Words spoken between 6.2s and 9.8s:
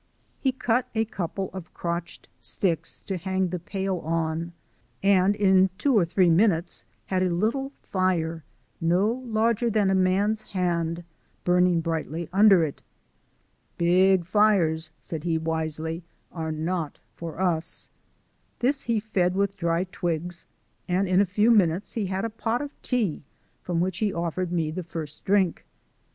minutes had a little fire, no larger